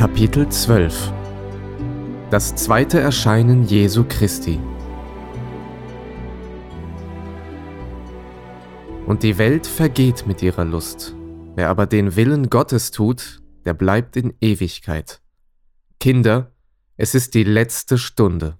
[0.00, 1.12] Kapitel 12
[2.30, 4.58] Das zweite Erscheinen Jesu Christi
[9.06, 11.14] Und die Welt vergeht mit ihrer Lust.
[11.54, 15.20] Wer aber den Willen Gottes tut, der bleibt in Ewigkeit.
[15.98, 16.54] Kinder,
[16.96, 18.56] es ist die letzte Stunde.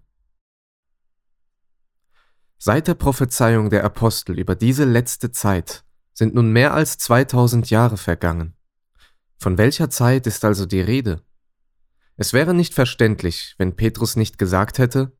[2.58, 7.96] Seit der Prophezeiung der Apostel über diese letzte Zeit sind nun mehr als 2000 Jahre
[7.96, 8.52] vergangen.
[9.38, 11.22] Von welcher Zeit ist also die Rede?
[12.20, 15.16] Es wäre nicht verständlich, wenn Petrus nicht gesagt hätte,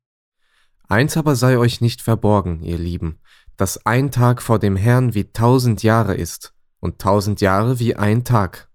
[0.87, 3.21] Eins aber sei euch nicht verborgen, ihr Lieben,
[3.57, 8.23] dass ein Tag vor dem Herrn wie tausend Jahre ist und tausend Jahre wie ein
[8.25, 8.69] Tag.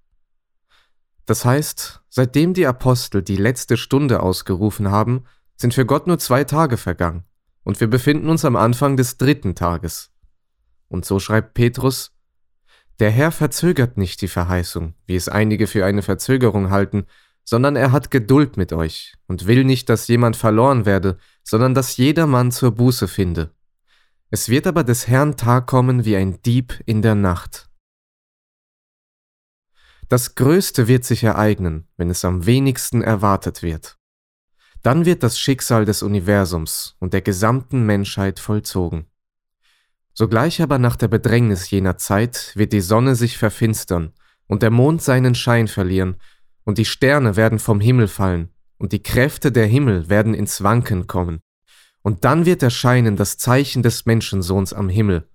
[1.28, 6.46] Das heißt, seitdem die Apostel die letzte Stunde ausgerufen haben, sind für Gott nur zwei
[6.46, 7.26] Tage vergangen,
[7.64, 10.12] und wir befinden uns am Anfang des dritten Tages.
[10.88, 12.12] Und so schreibt Petrus,
[13.00, 17.06] der Herr verzögert nicht die Verheißung, wie es einige für eine Verzögerung halten,
[17.46, 21.96] sondern er hat Geduld mit euch und will nicht, dass jemand verloren werde, sondern dass
[21.96, 23.52] jedermann zur Buße finde.
[24.32, 27.70] Es wird aber des Herrn Tag kommen wie ein Dieb in der Nacht.
[30.10, 33.98] Das Größte wird sich ereignen, wenn es am wenigsten erwartet wird.
[34.82, 39.06] Dann wird das Schicksal des Universums und der gesamten Menschheit vollzogen.
[40.14, 44.14] Sogleich aber nach der Bedrängnis jener Zeit wird die Sonne sich verfinstern
[44.48, 46.18] und der Mond seinen Schein verlieren
[46.66, 51.08] und die Sterne werden vom Himmel fallen und die Kräfte der Himmel werden ins Wanken
[51.08, 51.39] kommen.
[52.02, 55.27] Und dann wird erscheinen das Zeichen des Menschensohns am Himmel.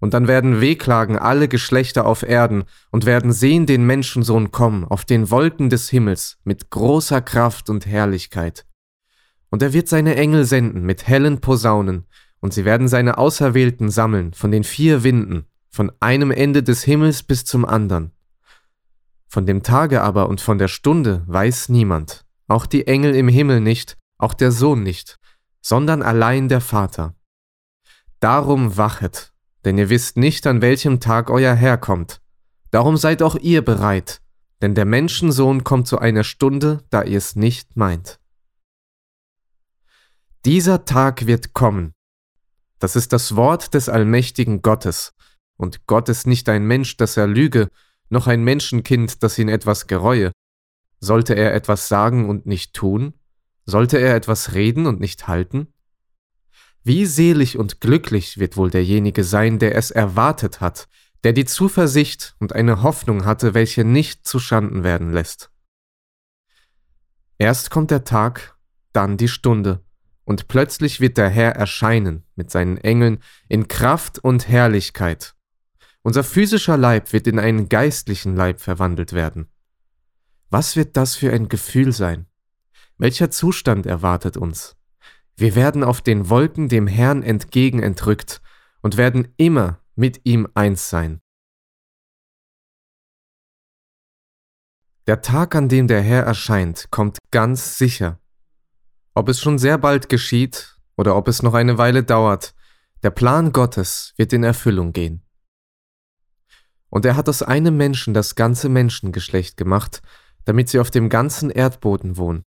[0.00, 5.04] Und dann werden wehklagen alle Geschlechter auf Erden und werden sehen den Menschensohn kommen auf
[5.04, 8.66] den Wolken des Himmels mit großer Kraft und Herrlichkeit.
[9.50, 12.04] Und er wird seine Engel senden mit hellen Posaunen,
[12.40, 17.24] und sie werden seine Auserwählten sammeln von den vier Winden, von einem Ende des Himmels
[17.24, 18.12] bis zum andern.
[19.28, 23.60] Von dem Tage aber und von der Stunde weiß niemand, auch die Engel im Himmel
[23.60, 25.18] nicht, auch der Sohn nicht,
[25.60, 27.14] sondern allein der Vater.
[28.20, 29.32] Darum wachet,
[29.64, 32.20] denn ihr wisst nicht, an welchem Tag euer Herr kommt.
[32.70, 34.20] Darum seid auch ihr bereit,
[34.62, 38.18] denn der Menschensohn kommt zu einer Stunde, da ihr es nicht meint.
[40.44, 41.94] Dieser Tag wird kommen,
[42.78, 45.14] das ist das Wort des allmächtigen Gottes.
[45.56, 47.68] Und Gott ist nicht ein Mensch, dass er lüge,
[48.10, 50.32] noch ein Menschenkind, das ihn etwas gereue.
[51.00, 53.14] Sollte er etwas sagen und nicht tun?
[53.64, 55.68] Sollte er etwas reden und nicht halten?
[56.82, 60.88] Wie selig und glücklich wird wohl derjenige sein, der es erwartet hat,
[61.24, 65.50] der die Zuversicht und eine Hoffnung hatte, welche nicht zuschanden werden lässt.
[67.38, 68.56] Erst kommt der Tag,
[68.92, 69.84] dann die Stunde,
[70.24, 75.34] und plötzlich wird der Herr erscheinen mit seinen Engeln in Kraft und Herrlichkeit.
[76.02, 79.48] Unser physischer Leib wird in einen geistlichen Leib verwandelt werden.
[80.50, 82.26] Was wird das für ein Gefühl sein?
[82.96, 84.76] Welcher Zustand erwartet uns?
[85.36, 88.40] Wir werden auf den Wolken dem Herrn entgegen entrückt
[88.80, 91.20] und werden immer mit ihm eins sein.
[95.06, 98.18] Der Tag, an dem der Herr erscheint, kommt ganz sicher
[99.18, 102.54] ob es schon sehr bald geschieht oder ob es noch eine Weile dauert,
[103.02, 105.24] der Plan Gottes wird in Erfüllung gehen.
[106.90, 110.02] Und er hat aus einem Menschen das ganze Menschengeschlecht gemacht,
[110.44, 112.42] damit sie auf dem ganzen Erdboden wohnen.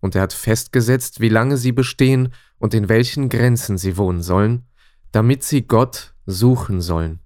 [0.00, 4.66] Und er hat festgesetzt, wie lange sie bestehen und in welchen Grenzen sie wohnen sollen,
[5.12, 7.20] damit sie Gott suchen sollen.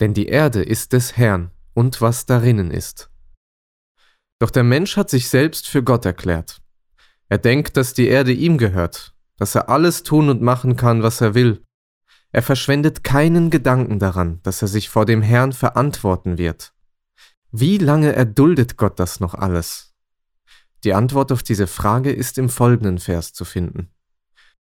[0.00, 3.10] Denn die Erde ist des Herrn und was darinnen ist.
[4.38, 6.60] Doch der Mensch hat sich selbst für Gott erklärt.
[7.28, 11.20] Er denkt, dass die Erde ihm gehört, dass er alles tun und machen kann, was
[11.20, 11.62] er will.
[12.34, 16.74] Er verschwendet keinen Gedanken daran, dass er sich vor dem Herrn verantworten wird.
[17.52, 19.94] Wie lange erduldet Gott das noch alles?
[20.82, 23.92] Die Antwort auf diese Frage ist im folgenden Vers zu finden.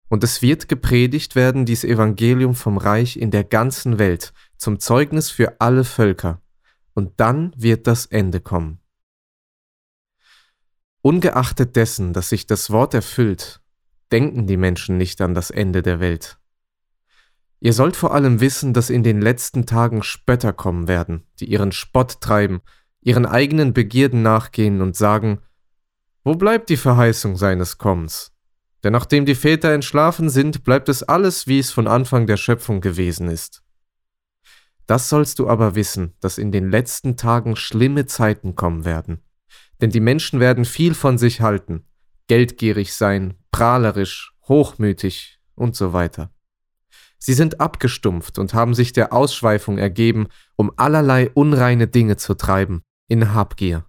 [0.09, 5.31] Und es wird gepredigt werden, dies Evangelium vom Reich in der ganzen Welt, zum Zeugnis
[5.31, 6.43] für alle Völker.
[6.95, 8.81] Und dann wird das Ende kommen.
[11.03, 13.61] Ungeachtet dessen, dass sich das Wort erfüllt,
[14.11, 16.40] denken die Menschen nicht an das Ende der Welt.
[17.61, 21.73] Ihr sollt vor allem wissen, dass in den letzten Tagen Spötter kommen werden, die ihren
[21.73, 22.63] Spott treiben,
[23.03, 25.41] ihren eigenen Begierden nachgehen und sagen,
[26.25, 28.33] wo bleibt die Verheißung seines Kommens?
[28.83, 32.81] Denn nachdem die Väter entschlafen sind, bleibt es alles, wie es von Anfang der Schöpfung
[32.81, 33.63] gewesen ist.
[34.87, 39.23] Das sollst du aber wissen, dass in den letzten Tagen schlimme Zeiten kommen werden.
[39.81, 41.87] Denn die Menschen werden viel von sich halten,
[42.27, 46.33] geldgierig sein, prahlerisch, hochmütig und so weiter.
[47.23, 52.83] Sie sind abgestumpft und haben sich der Ausschweifung ergeben, um allerlei unreine Dinge zu treiben,
[53.09, 53.85] in Habgier.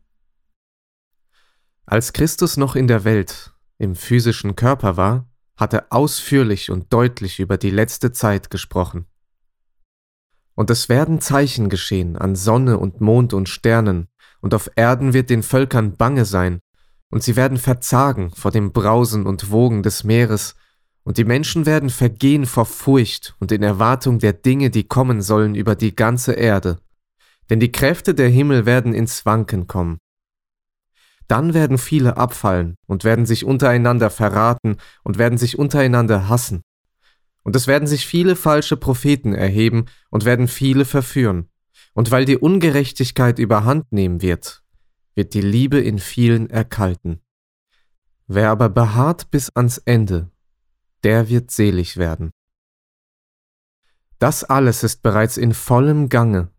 [1.85, 7.39] Als Christus noch in der Welt, im physischen Körper war, hat er ausführlich und deutlich
[7.39, 9.05] über die letzte Zeit gesprochen.
[10.53, 14.07] Und es werden Zeichen geschehen an Sonne und Mond und Sternen,
[14.41, 16.59] und auf Erden wird den Völkern bange sein,
[17.09, 20.55] und sie werden verzagen vor dem Brausen und Wogen des Meeres,
[21.03, 25.55] und die Menschen werden vergehen vor Furcht und in Erwartung der Dinge, die kommen sollen
[25.55, 26.79] über die ganze Erde.
[27.49, 29.97] Denn die Kräfte der Himmel werden ins Wanken kommen.
[31.27, 36.61] Dann werden viele abfallen und werden sich untereinander verraten und werden sich untereinander hassen.
[37.43, 41.49] Und es werden sich viele falsche Propheten erheben und werden viele verführen.
[41.93, 44.61] Und weil die Ungerechtigkeit überhand nehmen wird,
[45.15, 47.21] wird die Liebe in vielen erkalten.
[48.27, 50.29] Wer aber beharrt bis ans Ende,
[51.03, 52.31] der wird selig werden.
[54.19, 56.49] Das alles ist bereits in vollem Gange.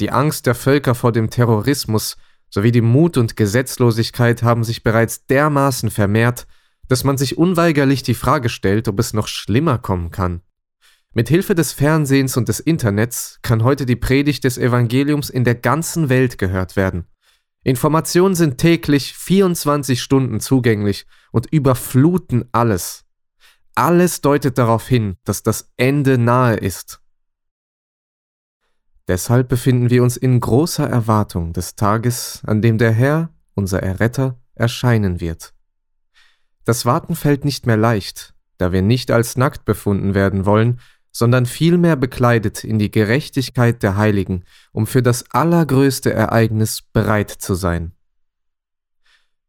[0.00, 2.16] Die Angst der Völker vor dem Terrorismus
[2.50, 6.46] sowie die Mut und Gesetzlosigkeit haben sich bereits dermaßen vermehrt,
[6.88, 10.42] dass man sich unweigerlich die Frage stellt, ob es noch schlimmer kommen kann.
[11.14, 15.54] Mit Hilfe des Fernsehens und des Internets kann heute die Predigt des Evangeliums in der
[15.54, 17.06] ganzen Welt gehört werden.
[17.62, 23.03] Informationen sind täglich 24 Stunden zugänglich und überfluten alles.
[23.74, 27.00] Alles deutet darauf hin, dass das Ende nahe ist.
[29.08, 34.38] Deshalb befinden wir uns in großer Erwartung des Tages, an dem der Herr, unser Erretter,
[34.54, 35.52] erscheinen wird.
[36.64, 40.80] Das Warten fällt nicht mehr leicht, da wir nicht als nackt befunden werden wollen,
[41.10, 47.54] sondern vielmehr bekleidet in die Gerechtigkeit der Heiligen, um für das allergrößte Ereignis bereit zu
[47.54, 47.92] sein.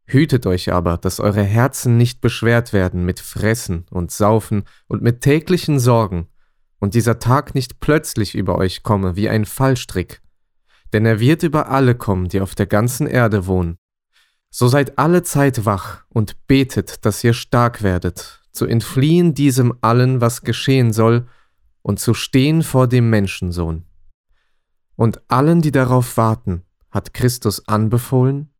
[0.06, 5.20] Hütet euch aber, dass eure Herzen nicht beschwert werden mit Fressen und Saufen und mit
[5.20, 6.28] täglichen Sorgen,
[6.78, 10.20] und dieser Tag nicht plötzlich über euch komme wie ein Fallstrick.
[10.92, 13.78] Denn er wird über alle kommen, die auf der ganzen Erde wohnen.
[14.50, 20.20] So seid alle Zeit wach und betet, dass ihr stark werdet, zu entfliehen diesem allen,
[20.20, 21.26] was geschehen soll,
[21.82, 23.84] und zu stehen vor dem Menschensohn.
[24.96, 28.50] Und allen, die darauf warten, hat Christus anbefohlen,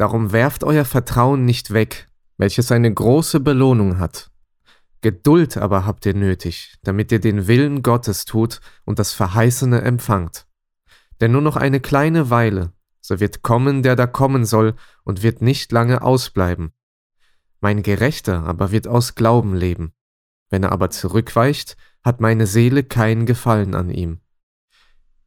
[0.00, 2.08] Darum werft euer Vertrauen nicht weg,
[2.38, 4.30] welches eine große Belohnung hat.
[5.02, 10.46] Geduld aber habt ihr nötig, damit ihr den Willen Gottes tut und das Verheißene empfangt.
[11.20, 14.74] Denn nur noch eine kleine Weile, so wird kommen, der da kommen soll,
[15.04, 16.72] und wird nicht lange ausbleiben.
[17.60, 19.92] Mein Gerechter aber wird aus Glauben leben.
[20.48, 24.20] Wenn er aber zurückweicht, hat meine Seele kein Gefallen an ihm.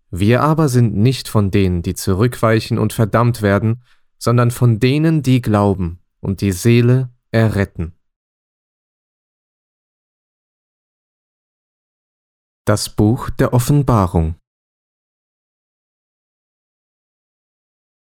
[0.09, 3.83] Wir aber sind nicht von denen, die zurückweichen und verdammt werden,
[4.23, 7.91] sondern von denen, die glauben und die Seele erretten.
[12.63, 14.35] Das Buch der Offenbarung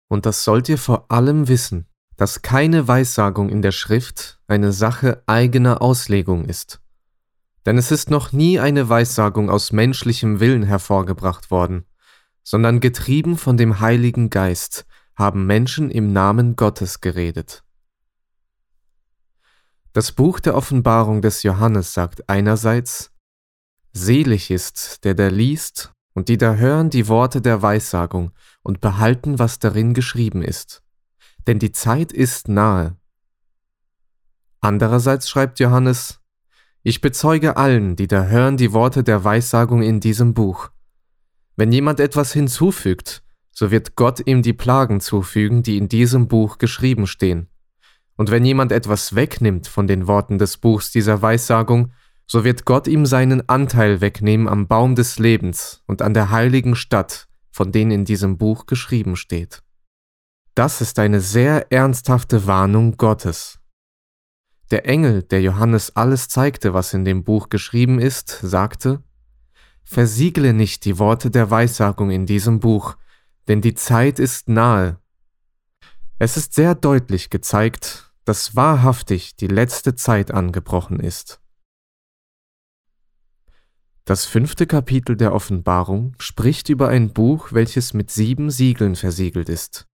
[0.09, 1.87] Und das sollt ihr vor allem wissen,
[2.17, 6.83] dass keine Weissagung in der Schrift eine Sache eigener Auslegung ist.
[7.65, 11.85] Denn es ist noch nie eine Weissagung aus menschlichem Willen hervorgebracht worden,
[12.43, 14.85] sondern getrieben von dem Heiligen Geist,
[15.15, 17.63] haben Menschen im Namen Gottes geredet.
[19.93, 23.11] Das Buch der Offenbarung des Johannes sagt einerseits,
[23.93, 28.31] Selig ist, der da liest und die da hören die Worte der Weissagung
[28.63, 30.81] und behalten, was darin geschrieben ist.
[31.45, 32.95] Denn die Zeit ist nahe.
[34.61, 36.19] Andererseits schreibt Johannes,
[36.83, 40.69] Ich bezeuge allen, die da hören die Worte der Weissagung in diesem Buch.
[41.57, 46.57] Wenn jemand etwas hinzufügt, so wird Gott ihm die Plagen zufügen, die in diesem Buch
[46.57, 47.47] geschrieben stehen.
[48.15, 51.91] Und wenn jemand etwas wegnimmt von den Worten des Buchs dieser Weissagung,
[52.27, 56.75] so wird Gott ihm seinen Anteil wegnehmen am Baum des Lebens und an der heiligen
[56.75, 59.63] Stadt, von denen in diesem Buch geschrieben steht.
[60.55, 63.59] Das ist eine sehr ernsthafte Warnung Gottes.
[64.69, 69.03] Der Engel, der Johannes alles zeigte, was in dem Buch geschrieben ist, sagte,
[69.83, 72.95] Versiegle nicht die Worte der Weissagung in diesem Buch,
[73.47, 74.99] denn die Zeit ist nahe.
[76.19, 81.41] Es ist sehr deutlich gezeigt, dass wahrhaftig die letzte Zeit angebrochen ist.
[84.05, 89.87] Das fünfte Kapitel der Offenbarung spricht über ein Buch, welches mit sieben Siegeln versiegelt ist.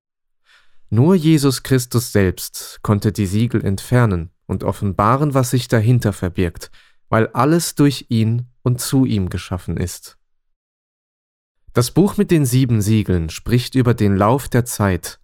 [0.89, 6.71] Nur Jesus Christus selbst konnte die Siegel entfernen und offenbaren, was sich dahinter verbirgt,
[7.09, 10.17] weil alles durch ihn und zu ihm geschaffen ist.
[11.77, 15.19] Das Buch mit den sieben Siegeln spricht über den Lauf der Zeit,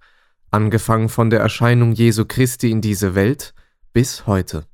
[0.52, 3.56] angefangen von der Erscheinung Jesu Christi in diese Welt
[3.92, 4.68] bis heute.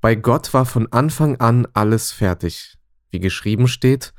[0.00, 2.78] Bei Gott war von Anfang an alles fertig.
[3.10, 4.14] Wie geschrieben steht,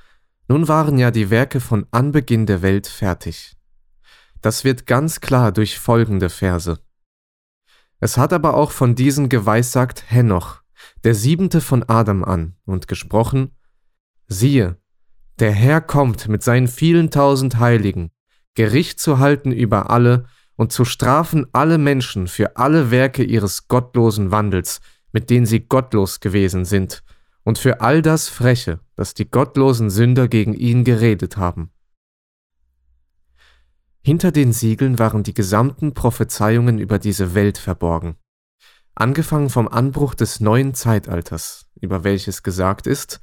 [0.47, 3.57] nun waren ja die Werke von Anbeginn der Welt fertig.
[4.39, 6.77] Das wird ganz klar durch folgende Verse.
[7.99, 10.61] Es hat aber auch von diesen geweissagt Henoch,
[11.05, 13.49] der siebente von Adam an, und gesprochen,
[14.27, 14.77] siehe,
[15.39, 18.11] der Herr kommt mit seinen vielen tausend Heiligen,
[18.55, 20.25] Gericht zu halten über alle
[20.55, 24.79] und zu strafen alle Menschen für alle Werke ihres gottlosen Wandels,
[25.11, 27.03] mit denen sie gottlos gewesen sind,
[27.43, 31.71] und für all das Freche, das die gottlosen Sünder gegen ihn geredet haben.
[34.01, 38.15] Hinter den Siegeln waren die gesamten Prophezeiungen über diese Welt verborgen.
[38.93, 43.19] Angefangen vom Anbruch des neuen Zeitalters, über welches gesagt ist,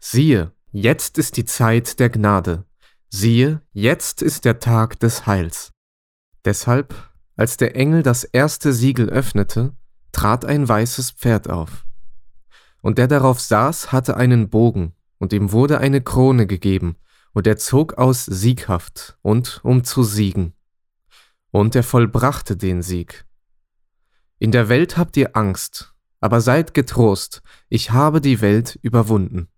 [0.00, 2.64] siehe, jetzt ist die Zeit der Gnade,
[3.08, 5.72] siehe, jetzt ist der Tag des Heils.
[6.44, 6.94] Deshalb,
[7.36, 9.74] als der Engel das erste Siegel öffnete,
[10.12, 11.84] trat ein weißes Pferd auf.
[12.80, 16.96] Und der darauf saß, hatte einen Bogen, und ihm wurde eine Krone gegeben,
[17.32, 20.54] und er zog aus sieghaft und um zu siegen.
[21.50, 23.26] Und er vollbrachte den Sieg.
[24.38, 29.48] In der Welt habt ihr Angst, aber seid getrost, ich habe die Welt überwunden.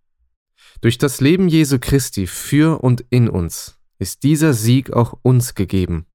[0.81, 6.07] Durch das Leben Jesu Christi für und in uns ist dieser Sieg auch uns gegeben.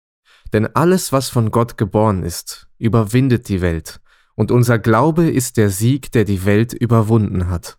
[0.53, 4.01] Denn alles, was von Gott geboren ist, überwindet die Welt,
[4.33, 7.77] und unser Glaube ist der Sieg, der die Welt überwunden hat.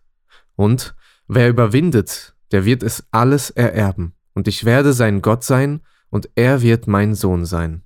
[0.55, 0.95] Und
[1.27, 6.61] wer überwindet, der wird es alles ererben, und ich werde sein Gott sein, und er
[6.61, 7.83] wird mein Sohn sein.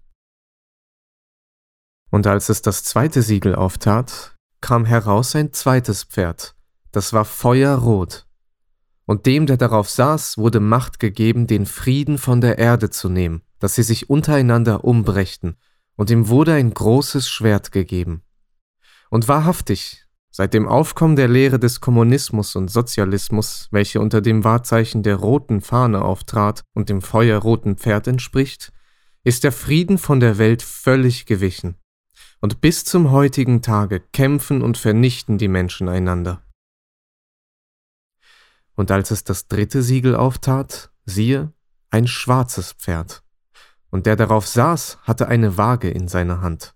[2.11, 6.55] Und als es das zweite Siegel auftat, kam heraus ein zweites Pferd,
[6.91, 8.27] das war feuerrot.
[9.05, 13.41] Und dem, der darauf saß, wurde Macht gegeben, den Frieden von der Erde zu nehmen,
[13.59, 15.57] dass sie sich untereinander umbrächten,
[15.95, 18.23] und ihm wurde ein großes Schwert gegeben.
[19.09, 25.03] Und wahrhaftig, seit dem Aufkommen der Lehre des Kommunismus und Sozialismus, welche unter dem Wahrzeichen
[25.03, 28.71] der roten Fahne auftrat und dem feuerroten Pferd entspricht,
[29.23, 31.75] ist der Frieden von der Welt völlig gewichen.
[32.39, 36.41] Und bis zum heutigen Tage kämpfen und vernichten die Menschen einander.
[38.75, 41.53] Und als es das dritte Siegel auftat, siehe,
[41.89, 43.23] ein schwarzes Pferd.
[43.89, 46.75] Und der darauf saß, hatte eine Waage in seiner Hand.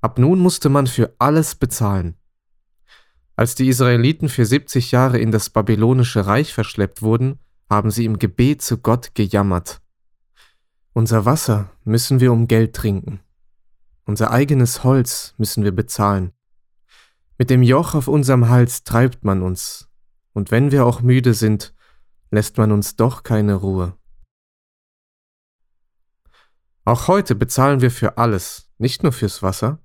[0.00, 2.16] Ab nun musste man für alles bezahlen.
[3.36, 8.18] Als die Israeliten für 70 Jahre in das babylonische Reich verschleppt wurden, haben sie im
[8.18, 9.80] Gebet zu Gott gejammert.
[10.92, 13.20] Unser Wasser müssen wir um Geld trinken.
[14.04, 16.32] Unser eigenes Holz müssen wir bezahlen.
[17.38, 19.88] Mit dem Joch auf unserem Hals treibt man uns,
[20.34, 21.74] und wenn wir auch müde sind,
[22.30, 23.96] lässt man uns doch keine Ruhe.
[26.84, 29.78] Auch heute bezahlen wir für alles, nicht nur fürs Wasser,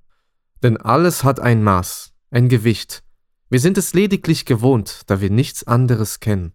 [0.61, 3.03] denn alles hat ein Maß, ein Gewicht.
[3.49, 6.53] Wir sind es lediglich gewohnt, da wir nichts anderes kennen.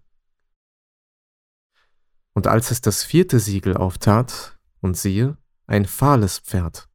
[2.34, 6.88] Und als es das vierte Siegel auftat, und siehe, ein fahles Pferd,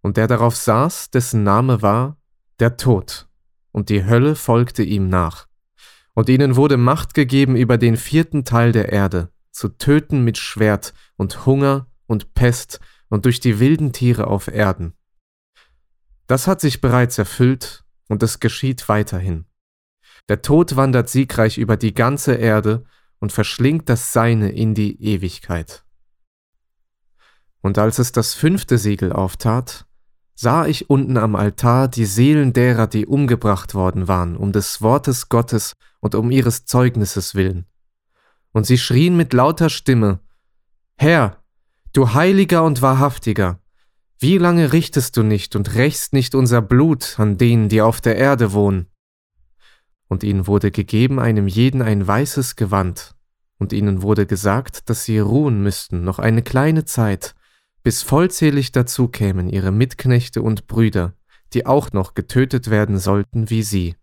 [0.00, 2.20] und der darauf saß, dessen Name war
[2.60, 3.28] der Tod,
[3.72, 5.48] und die Hölle folgte ihm nach.
[6.16, 10.94] Und ihnen wurde Macht gegeben über den vierten Teil der Erde, zu töten mit Schwert
[11.16, 12.80] und Hunger und Pest
[13.10, 14.94] und durch die wilden Tiere auf Erden.
[16.26, 19.44] Das hat sich bereits erfüllt und es geschieht weiterhin.
[20.30, 22.84] Der Tod wandert siegreich über die ganze Erde
[23.18, 25.84] und verschlingt das Seine in die Ewigkeit.
[27.60, 29.84] Und als es das fünfte Siegel auftat,
[30.34, 35.28] sah ich unten am Altar die Seelen derer, die umgebracht worden waren, um des Wortes
[35.28, 35.74] Gottes
[36.06, 37.66] und um ihres Zeugnisses willen.
[38.52, 40.20] Und sie schrien mit lauter Stimme,
[40.96, 41.42] Herr,
[41.92, 43.58] du heiliger und wahrhaftiger,
[44.20, 48.16] wie lange richtest du nicht und rächst nicht unser Blut an denen, die auf der
[48.16, 48.86] Erde wohnen?
[50.06, 53.16] Und ihnen wurde gegeben einem jeden ein weißes Gewand,
[53.58, 57.34] und ihnen wurde gesagt, dass sie ruhen müssten noch eine kleine Zeit,
[57.82, 61.14] bis vollzählig dazu kämen ihre Mitknechte und Brüder,
[61.52, 63.96] die auch noch getötet werden sollten wie sie.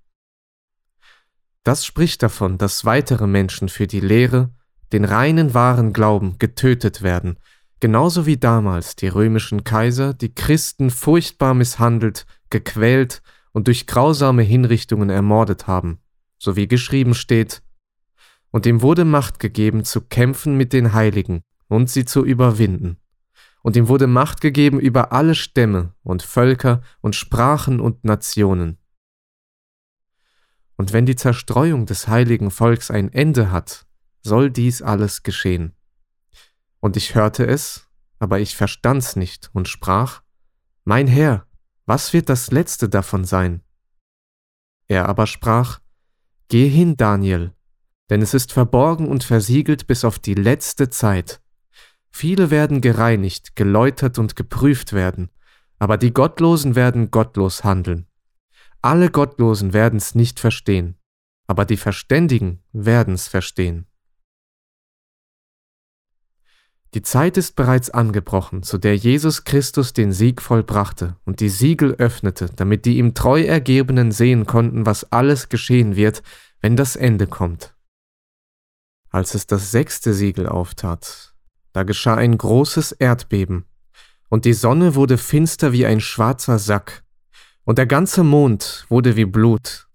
[1.63, 4.51] Das spricht davon, dass weitere Menschen für die Lehre,
[4.91, 7.37] den reinen wahren Glauben getötet werden,
[7.79, 13.21] genauso wie damals die römischen Kaiser die Christen furchtbar misshandelt, gequält
[13.53, 15.99] und durch grausame Hinrichtungen ermordet haben,
[16.37, 17.63] so wie geschrieben steht,
[18.51, 22.97] und ihm wurde Macht gegeben zu kämpfen mit den Heiligen und sie zu überwinden.
[23.63, 28.77] Und ihm wurde Macht gegeben über alle Stämme und Völker und Sprachen und Nationen.
[30.75, 33.85] Und wenn die Zerstreuung des heiligen Volks ein Ende hat,
[34.21, 35.73] soll dies alles geschehen.
[36.79, 37.87] Und ich hörte es,
[38.19, 40.21] aber ich verstand's nicht und sprach,
[40.83, 41.45] Mein Herr,
[41.85, 43.61] was wird das letzte davon sein?
[44.87, 45.79] Er aber sprach,
[46.47, 47.53] Geh hin, Daniel,
[48.09, 51.41] denn es ist verborgen und versiegelt bis auf die letzte Zeit.
[52.11, 55.29] Viele werden gereinigt, geläutert und geprüft werden,
[55.79, 58.05] aber die Gottlosen werden gottlos handeln.
[58.85, 60.97] Alle Gottlosen werden's nicht verstehen,
[61.47, 63.87] aber die Verständigen werden's verstehen.
[66.93, 71.93] Die Zeit ist bereits angebrochen, zu der Jesus Christus den Sieg vollbrachte und die Siegel
[71.93, 76.21] öffnete, damit die ihm treu Ergebenen sehen konnten, was alles geschehen wird,
[76.59, 77.77] wenn das Ende kommt.
[79.09, 81.33] Als es das sechste Siegel auftat,
[81.71, 83.63] da geschah ein großes Erdbeben,
[84.27, 87.02] und die Sonne wurde finster wie ein schwarzer Sack,
[87.65, 89.87] und der ganze Mond wurde wie Blut,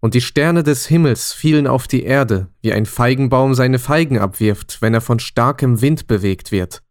[0.00, 4.82] und die Sterne des Himmels fielen auf die Erde, wie ein Feigenbaum seine Feigen abwirft,
[4.82, 6.82] wenn er von starkem Wind bewegt wird.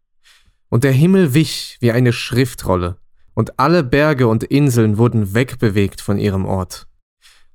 [0.70, 2.96] Und der Himmel wich wie eine Schriftrolle,
[3.34, 6.86] und alle Berge und Inseln wurden wegbewegt von ihrem Ort.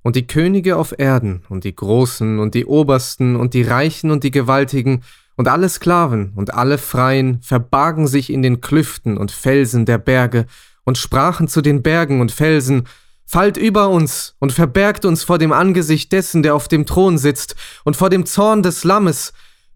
[0.03, 4.23] Und die Könige auf Erden, und die Großen und die Obersten und die Reichen und
[4.23, 5.01] die Gewaltigen,
[5.35, 10.45] und alle Sklaven und alle Freien verbargen sich in den Klüften und Felsen der Berge
[10.87, 12.87] und sprachen zu den Bergen und Felsen,
[13.29, 17.57] Fallt über uns und verbergt uns vor dem Angesicht dessen, der auf dem Thron sitzt,
[17.83, 19.33] und vor dem Zorn des Lammes,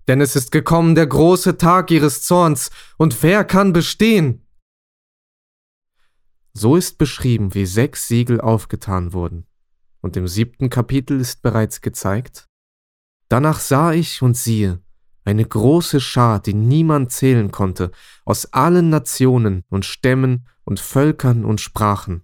[0.07, 4.47] denn es ist gekommen der große Tag ihres Zorns, und wer kann bestehen?
[6.53, 9.45] So ist beschrieben, wie sechs Siegel aufgetan wurden,
[9.99, 12.47] und im siebten Kapitel ist bereits gezeigt,
[13.27, 14.79] Danach sah ich und siehe,
[15.23, 17.91] eine große Schar, die niemand zählen konnte,
[18.25, 22.23] aus allen Nationen und Stämmen und Völkern und Sprachen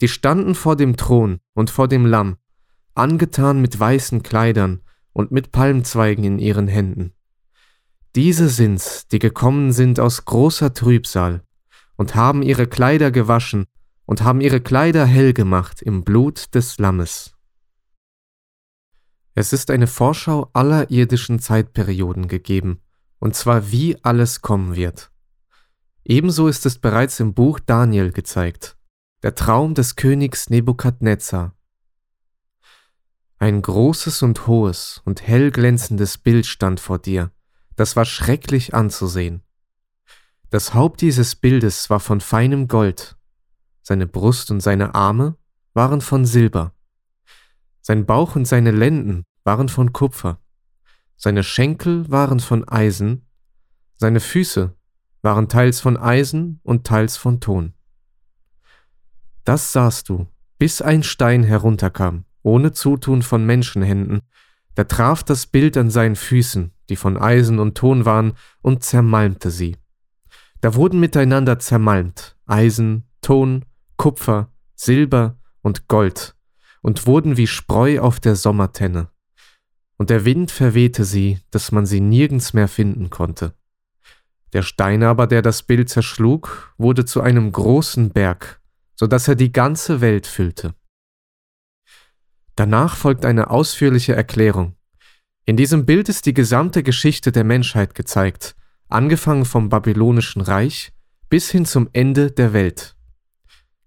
[0.00, 2.36] die standen vor dem Thron und vor dem Lamm,
[2.94, 7.12] angetan mit weißen Kleidern und mit Palmzweigen in ihren Händen.
[8.14, 11.42] Diese sind's, die gekommen sind aus großer Trübsal
[11.96, 13.66] und haben ihre Kleider gewaschen
[14.04, 17.35] und haben ihre Kleider hell gemacht im Blut des Lammes.
[19.38, 22.80] Es ist eine Vorschau aller irdischen Zeitperioden gegeben,
[23.18, 25.10] und zwar wie alles kommen wird.
[26.06, 28.78] Ebenso ist es bereits im Buch Daniel gezeigt.
[29.22, 31.54] Der Traum des Königs Nebukadnezar.
[33.38, 37.30] Ein großes und hohes und hell glänzendes Bild stand vor dir,
[37.76, 39.42] das war schrecklich anzusehen.
[40.48, 43.18] Das Haupt dieses Bildes war von feinem Gold,
[43.82, 45.36] seine Brust und seine Arme
[45.74, 46.72] waren von Silber,
[47.82, 50.40] sein Bauch und seine Lenden waren von Kupfer,
[51.16, 53.26] seine Schenkel waren von Eisen,
[53.96, 54.76] seine Füße
[55.22, 57.72] waren teils von Eisen und teils von Ton.
[59.44, 60.26] Das sahst du,
[60.58, 64.22] bis ein Stein herunterkam, ohne Zutun von Menschenhänden,
[64.74, 68.32] da traf das Bild an seinen Füßen, die von Eisen und Ton waren,
[68.62, 69.76] und zermalmte sie.
[70.60, 73.64] Da wurden miteinander zermalmt Eisen, Ton,
[73.96, 76.34] Kupfer, Silber und Gold,
[76.82, 79.08] und wurden wie Spreu auf der Sommertenne.
[79.98, 83.54] Und der Wind verwehte sie, dass man sie nirgends mehr finden konnte.
[84.52, 88.60] Der Stein aber, der das Bild zerschlug, wurde zu einem großen Berg,
[88.94, 90.74] so dass er die ganze Welt füllte.
[92.54, 94.74] Danach folgt eine ausführliche Erklärung.
[95.44, 98.56] In diesem Bild ist die gesamte Geschichte der Menschheit gezeigt,
[98.88, 100.92] angefangen vom babylonischen Reich
[101.28, 102.96] bis hin zum Ende der Welt.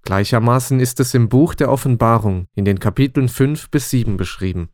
[0.04, 4.69] Gleichermaßen ist es im Buch der Offenbarung in den Kapiteln 5 bis 7 beschrieben.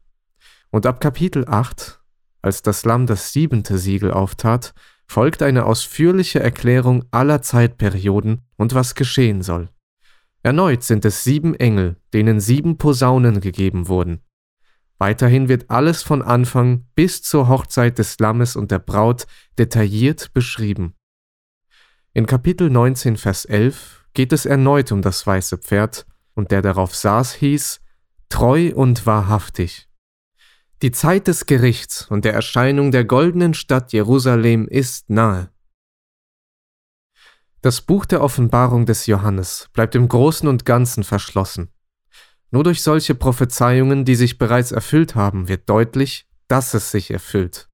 [0.76, 2.02] Und ab Kapitel 8,
[2.42, 4.74] als das Lamm das siebente Siegel auftat,
[5.08, 9.70] folgt eine ausführliche Erklärung aller Zeitperioden und was geschehen soll.
[10.44, 14.20] Erneut sind es sieben Engel, denen sieben Posaunen gegeben wurden.
[14.98, 20.94] Weiterhin wird alles von Anfang bis zur Hochzeit des Lammes und der Braut detailliert beschrieben.
[22.14, 26.94] In Kapitel 19, Vers 11 geht es erneut um das weiße Pferd, und der darauf
[26.94, 27.80] saß hieß,
[28.28, 29.88] Treu und wahrhaftig.
[30.82, 35.50] Die Zeit des Gerichts und der Erscheinung der goldenen Stadt Jerusalem ist nahe.
[37.62, 41.70] Das Buch der Offenbarung des Johannes bleibt im Großen und Ganzen verschlossen.
[42.52, 47.70] Nur durch solche Prophezeiungen, die sich bereits erfüllt haben, wird deutlich, dass es sich erfüllt.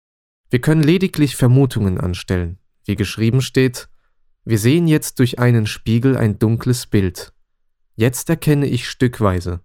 [0.49, 2.59] Wir können lediglich Vermutungen anstellen.
[2.85, 3.89] Wie geschrieben steht,
[4.45, 7.33] wir sehen jetzt durch einen Spiegel ein dunkles Bild.
[7.95, 9.61] Jetzt erkenne ich stückweise.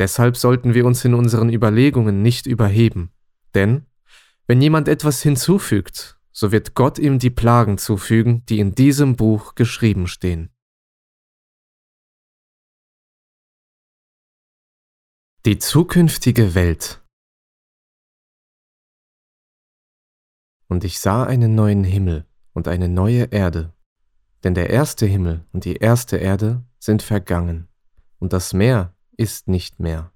[0.00, 3.12] Deshalb sollten wir uns in unseren Überlegungen nicht überheben.
[3.54, 3.84] Denn,
[4.46, 9.56] wenn jemand etwas hinzufügt, so wird Gott ihm die Plagen zufügen, die in diesem Buch
[9.56, 10.48] geschrieben stehen.
[15.44, 17.04] Die zukünftige Welt
[20.66, 23.74] Und ich sah einen neuen Himmel und eine neue Erde,
[24.44, 27.68] denn der erste Himmel und die erste Erde sind vergangen,
[28.18, 30.12] und das Meer ist nicht mehr.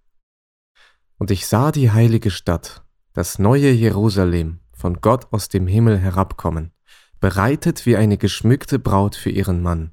[1.19, 6.73] Und ich sah die heilige Stadt, das neue Jerusalem, von Gott aus dem Himmel herabkommen,
[7.21, 9.93] bereitet wie eine geschmückte Braut für ihren Mann.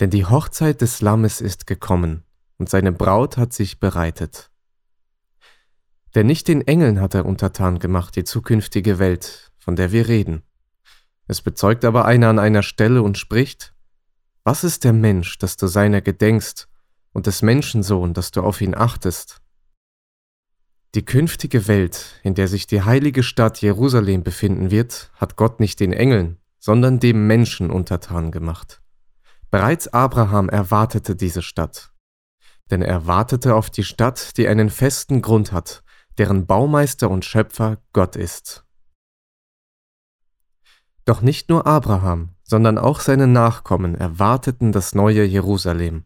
[0.00, 2.24] Denn die Hochzeit des Lammes ist gekommen,
[2.58, 4.50] und seine Braut hat sich bereitet.
[6.16, 10.42] Denn nicht den Engeln hat er untertan gemacht, die zukünftige Welt, von der wir reden.
[11.28, 13.74] Es bezeugt aber einer an einer Stelle und spricht,
[14.42, 16.68] Was ist der Mensch, dass du seiner gedenkst,
[17.12, 19.40] und des Menschensohn, dass du auf ihn achtest?
[20.94, 25.80] Die künftige Welt, in der sich die heilige Stadt Jerusalem befinden wird, hat Gott nicht
[25.80, 28.82] den Engeln, sondern dem Menschen untertan gemacht.
[29.50, 31.92] Bereits Abraham erwartete diese Stadt.
[32.70, 35.82] Denn er wartete auf die Stadt, die einen festen Grund hat,
[36.18, 38.64] deren Baumeister und Schöpfer Gott ist.
[41.04, 46.04] Doch nicht nur Abraham, sondern auch seine Nachkommen erwarteten das neue Jerusalem.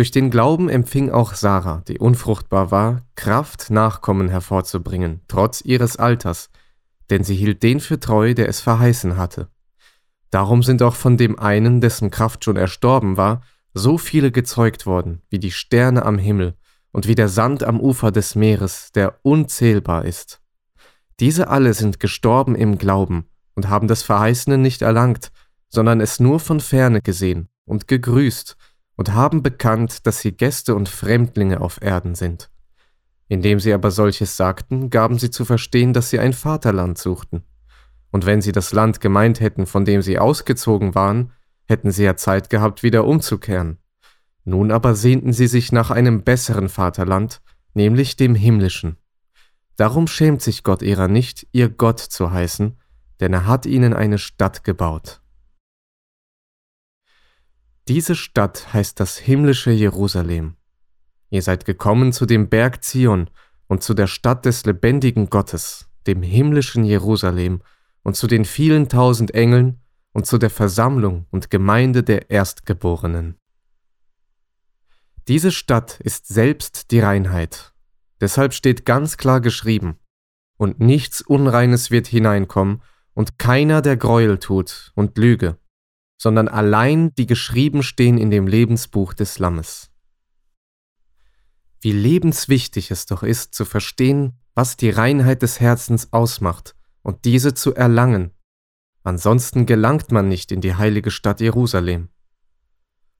[0.00, 6.48] Durch den Glauben empfing auch Sarah, die unfruchtbar war, Kraft, Nachkommen hervorzubringen, trotz ihres Alters,
[7.10, 9.50] denn sie hielt den für treu, der es verheißen hatte.
[10.30, 13.42] Darum sind auch von dem einen, dessen Kraft schon erstorben war,
[13.74, 16.54] so viele gezeugt worden, wie die Sterne am Himmel
[16.92, 20.40] und wie der Sand am Ufer des Meeres, der unzählbar ist.
[21.20, 25.30] Diese alle sind gestorben im Glauben und haben das Verheißene nicht erlangt,
[25.68, 28.56] sondern es nur von ferne gesehen und gegrüßt
[29.00, 32.50] und haben bekannt, dass sie Gäste und Fremdlinge auf Erden sind.
[33.28, 37.42] Indem sie aber solches sagten, gaben sie zu verstehen, dass sie ein Vaterland suchten.
[38.10, 41.32] Und wenn sie das Land gemeint hätten, von dem sie ausgezogen waren,
[41.64, 43.78] hätten sie ja Zeit gehabt, wieder umzukehren.
[44.44, 47.40] Nun aber sehnten sie sich nach einem besseren Vaterland,
[47.72, 48.98] nämlich dem himmlischen.
[49.76, 52.76] Darum schämt sich Gott ihrer nicht, ihr Gott zu heißen,
[53.20, 55.22] denn er hat ihnen eine Stadt gebaut.
[57.88, 60.56] Diese Stadt heißt das himmlische Jerusalem.
[61.30, 63.30] Ihr seid gekommen zu dem Berg Zion
[63.68, 67.62] und zu der Stadt des lebendigen Gottes, dem himmlischen Jerusalem,
[68.02, 69.80] und zu den vielen tausend Engeln
[70.12, 73.36] und zu der Versammlung und Gemeinde der Erstgeborenen.
[75.28, 77.72] Diese Stadt ist selbst die Reinheit.
[78.20, 79.98] Deshalb steht ganz klar geschrieben,
[80.56, 82.82] und nichts Unreines wird hineinkommen,
[83.14, 85.59] und keiner, der Gräuel tut und Lüge,
[86.20, 89.90] sondern allein die geschrieben stehen in dem Lebensbuch des Lammes.
[91.80, 97.54] Wie lebenswichtig es doch ist zu verstehen, was die Reinheit des Herzens ausmacht und diese
[97.54, 98.32] zu erlangen.
[99.02, 102.10] Ansonsten gelangt man nicht in die heilige Stadt Jerusalem.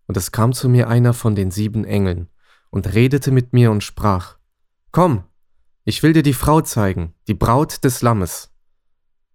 [0.06, 2.28] Und es kam zu mir einer von den sieben Engeln
[2.68, 4.36] und redete mit mir und sprach,
[4.90, 5.24] Komm,
[5.84, 8.52] ich will dir die Frau zeigen, die Braut des Lammes.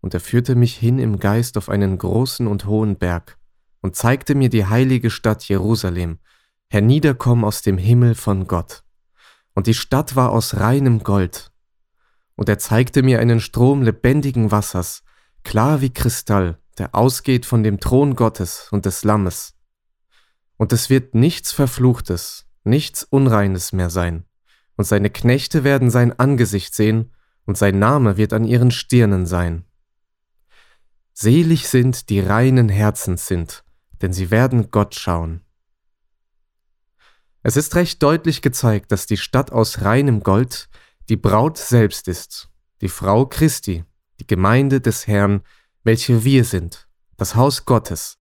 [0.02, 3.40] Und er führte mich hin im Geist auf einen großen und hohen Berg
[3.86, 6.18] und zeigte mir die heilige Stadt Jerusalem,
[6.70, 8.84] herniederkommen aus dem Himmel von Gott.
[9.54, 11.52] Und die Stadt war aus reinem Gold.
[12.36, 15.04] Und er zeigte mir einen Strom lebendigen Wassers,
[15.44, 19.54] klar wie Kristall, der ausgeht von dem Thron Gottes und des Lammes.
[20.58, 24.26] Und es wird nichts Verfluchtes, nichts Unreines mehr sein,
[24.78, 27.14] und seine Knechte werden sein Angesicht sehen,
[27.46, 29.64] und sein Name wird an ihren Stirnen sein.
[31.14, 33.64] Selig sind, die reinen Herzens sind,
[34.06, 35.42] denn sie werden Gott schauen.
[37.42, 40.70] Es ist recht deutlich gezeigt, dass die Stadt aus reinem Gold
[41.10, 43.84] die Braut selbst ist, die Frau Christi,
[44.20, 45.42] die Gemeinde des Herrn,
[45.84, 46.88] welche wir sind,
[47.18, 48.20] das Haus Gottes,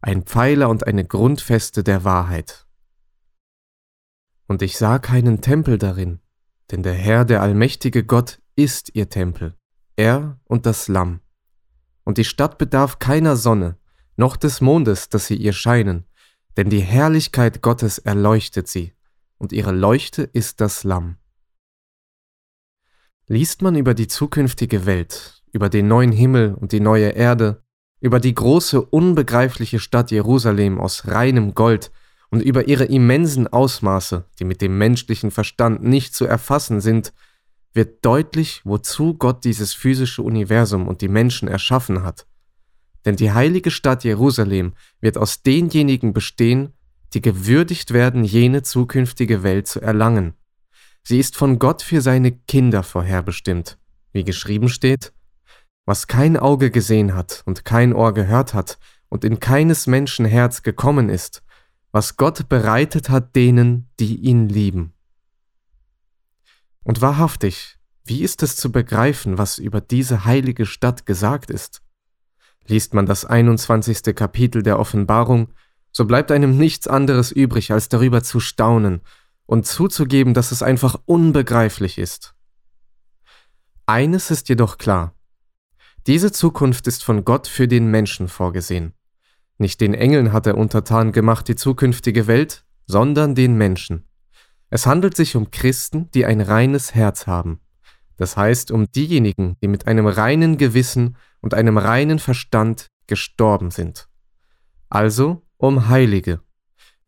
[0.00, 2.66] ein Pfeiler und eine Grundfeste der Wahrheit.
[4.46, 6.20] Und ich sah keinen Tempel darin,
[6.70, 9.54] denn der Herr, der allmächtige Gott, ist ihr Tempel,
[9.96, 11.20] er und das Lamm.
[12.04, 13.76] Und die Stadt bedarf keiner Sonne,
[14.16, 16.06] noch des Mondes, dass sie ihr scheinen,
[16.56, 18.94] denn die Herrlichkeit Gottes erleuchtet sie,
[19.38, 21.16] und ihre Leuchte ist das Lamm.
[23.28, 27.62] Liest man über die zukünftige Welt, über den neuen Himmel und die neue Erde,
[28.00, 31.90] über die große, unbegreifliche Stadt Jerusalem aus reinem Gold
[32.30, 37.12] und über ihre immensen Ausmaße, die mit dem menschlichen Verstand nicht zu erfassen sind,
[37.72, 42.26] wird deutlich, wozu Gott dieses physische Universum und die Menschen erschaffen hat
[43.06, 46.74] denn die heilige Stadt Jerusalem wird aus denjenigen bestehen,
[47.14, 50.34] die gewürdigt werden, jene zukünftige Welt zu erlangen.
[51.04, 53.78] Sie ist von Gott für seine Kinder vorherbestimmt,
[54.12, 55.12] wie geschrieben steht,
[55.86, 60.64] was kein Auge gesehen hat und kein Ohr gehört hat und in keines Menschen Herz
[60.64, 61.44] gekommen ist,
[61.92, 64.94] was Gott bereitet hat denen, die ihn lieben.
[66.82, 71.82] Und wahrhaftig, wie ist es zu begreifen, was über diese heilige Stadt gesagt ist?
[72.68, 74.14] Liest man das 21.
[74.14, 75.48] Kapitel der Offenbarung,
[75.92, 79.00] so bleibt einem nichts anderes übrig, als darüber zu staunen
[79.46, 82.34] und zuzugeben, dass es einfach unbegreiflich ist.
[83.86, 85.14] Eines ist jedoch klar.
[86.06, 88.94] Diese Zukunft ist von Gott für den Menschen vorgesehen.
[89.58, 94.04] Nicht den Engeln hat er untertan gemacht die zukünftige Welt, sondern den Menschen.
[94.68, 97.60] Es handelt sich um Christen, die ein reines Herz haben.
[98.16, 104.08] Das heißt um diejenigen, die mit einem reinen Gewissen und einem reinen Verstand gestorben sind.
[104.88, 106.40] Also um Heilige.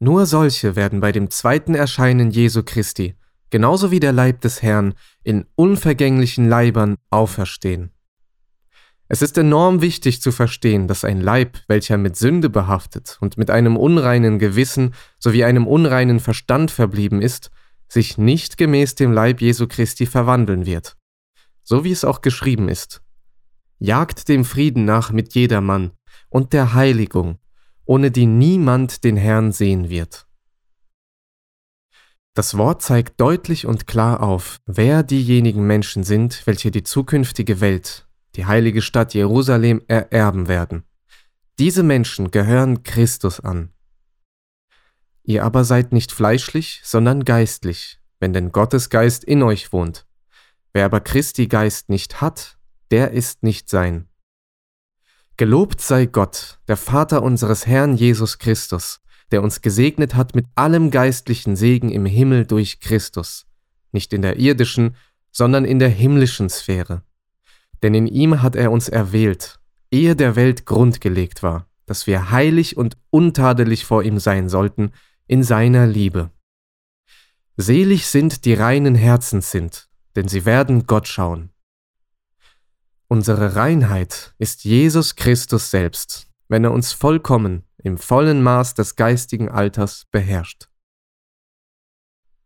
[0.00, 3.16] Nur solche werden bei dem zweiten Erscheinen Jesu Christi,
[3.50, 4.94] genauso wie der Leib des Herrn,
[5.24, 7.90] in unvergänglichen Leibern auferstehen.
[9.10, 13.50] Es ist enorm wichtig zu verstehen, dass ein Leib, welcher mit Sünde behaftet und mit
[13.50, 17.50] einem unreinen Gewissen sowie einem unreinen Verstand verblieben ist,
[17.88, 20.97] sich nicht gemäß dem Leib Jesu Christi verwandeln wird.
[21.70, 23.02] So wie es auch geschrieben ist.
[23.78, 25.90] Jagt dem Frieden nach mit jedermann
[26.30, 27.38] und der Heiligung,
[27.84, 30.26] ohne die niemand den Herrn sehen wird.
[32.32, 38.08] Das Wort zeigt deutlich und klar auf, wer diejenigen Menschen sind, welche die zukünftige Welt,
[38.36, 40.84] die heilige Stadt Jerusalem ererben werden.
[41.58, 43.74] Diese Menschen gehören Christus an.
[45.22, 50.07] Ihr aber seid nicht fleischlich, sondern geistlich, wenn denn Gottes Geist in euch wohnt.
[50.78, 52.56] Wer aber Christi Geist nicht hat,
[52.92, 54.06] der ist nicht sein.
[55.36, 59.00] Gelobt sei Gott, der Vater unseres Herrn Jesus Christus,
[59.32, 63.48] der uns gesegnet hat mit allem geistlichen Segen im Himmel durch Christus,
[63.90, 64.94] nicht in der irdischen,
[65.32, 67.02] sondern in der himmlischen Sphäre.
[67.82, 69.58] Denn in ihm hat er uns erwählt,
[69.90, 74.92] ehe der Welt Grund gelegt war, dass wir heilig und untadelig vor ihm sein sollten,
[75.26, 76.30] in seiner Liebe.
[77.56, 79.87] Selig sind die reinen Herzens sind,
[80.18, 81.50] denn sie werden Gott schauen.
[83.06, 89.48] Unsere Reinheit ist Jesus Christus selbst, wenn er uns vollkommen im vollen Maß des geistigen
[89.48, 90.68] Alters beherrscht.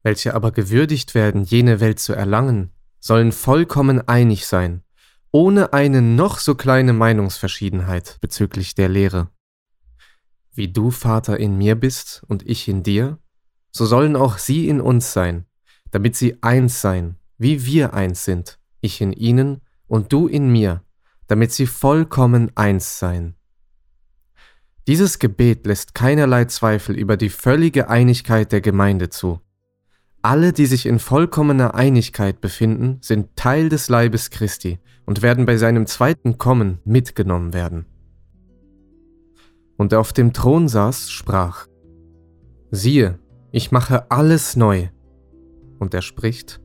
[0.02, 4.84] Welche aber gewürdigt werden, jene Welt zu erlangen, sollen vollkommen einig sein
[5.32, 9.28] ohne eine noch so kleine Meinungsverschiedenheit bezüglich der Lehre.
[10.52, 13.18] Wie du, Vater, in mir bist und ich in dir,
[13.70, 15.46] so sollen auch sie in uns sein,
[15.90, 20.84] damit sie eins sein, wie wir eins sind, ich in ihnen und du in mir,
[21.26, 23.34] damit sie vollkommen eins sein.
[24.86, 29.40] Dieses Gebet lässt keinerlei Zweifel über die völlige Einigkeit der Gemeinde zu.
[30.22, 35.56] Alle, die sich in vollkommener Einigkeit befinden, sind Teil des Leibes Christi und werden bei
[35.56, 37.86] seinem zweiten Kommen mitgenommen werden.
[39.76, 41.66] Und er auf dem Thron saß, sprach,
[42.70, 43.18] siehe,
[43.50, 44.90] ich mache alles neu.
[45.80, 46.61] Und er spricht,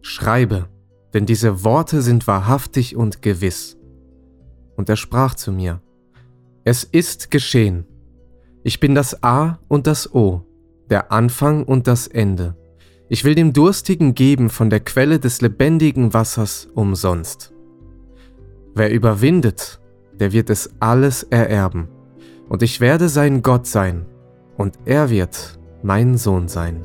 [0.00, 0.68] schreibe,
[1.14, 3.76] denn diese Worte sind wahrhaftig und gewiss.
[4.76, 5.80] Und er sprach zu mir,
[6.64, 7.86] es ist geschehen.
[8.62, 10.42] Ich bin das A und das O,
[10.90, 12.56] der Anfang und das Ende.
[13.08, 17.54] Ich will dem Durstigen geben von der Quelle des lebendigen Wassers umsonst.
[18.74, 19.80] Wer überwindet,
[20.20, 21.88] der wird es alles ererben,
[22.48, 24.04] und ich werde sein Gott sein,
[24.56, 26.84] und er wird mein Sohn sein.